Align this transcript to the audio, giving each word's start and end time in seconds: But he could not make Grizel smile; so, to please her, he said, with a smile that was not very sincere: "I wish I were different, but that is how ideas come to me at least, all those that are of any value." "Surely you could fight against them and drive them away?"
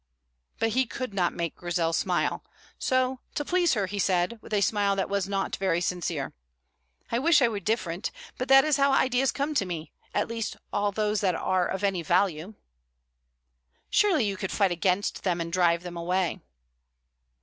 But 0.57 0.69
he 0.69 0.87
could 0.87 1.13
not 1.13 1.31
make 1.31 1.53
Grizel 1.55 1.93
smile; 1.93 2.43
so, 2.79 3.19
to 3.35 3.45
please 3.45 3.75
her, 3.75 3.85
he 3.85 3.99
said, 3.99 4.39
with 4.41 4.51
a 4.51 4.59
smile 4.61 4.95
that 4.95 5.09
was 5.11 5.29
not 5.29 5.57
very 5.57 5.79
sincere: 5.79 6.33
"I 7.11 7.19
wish 7.19 7.39
I 7.39 7.47
were 7.47 7.59
different, 7.59 8.09
but 8.39 8.47
that 8.47 8.65
is 8.65 8.77
how 8.77 8.93
ideas 8.93 9.31
come 9.31 9.53
to 9.53 9.63
me 9.63 9.93
at 10.11 10.27
least, 10.27 10.57
all 10.73 10.91
those 10.91 11.21
that 11.21 11.35
are 11.35 11.67
of 11.67 11.83
any 11.83 12.01
value." 12.01 12.55
"Surely 13.91 14.25
you 14.25 14.37
could 14.37 14.51
fight 14.51 14.71
against 14.71 15.21
them 15.21 15.39
and 15.39 15.53
drive 15.53 15.83
them 15.83 15.97
away?" 15.97 16.39